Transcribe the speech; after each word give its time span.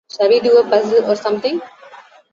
Shall 0.11 0.29
we 0.29 0.39
do 0.39 0.57
a 0.57 0.63
puzzle 0.67 1.11
or 1.11 1.15
something? 1.15 1.61